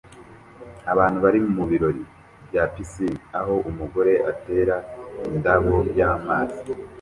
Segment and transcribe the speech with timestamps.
[0.91, 2.01] Abantu bari mubirori
[2.47, 4.75] bya pisine aho umugore atera
[5.29, 6.61] indobo y'amazi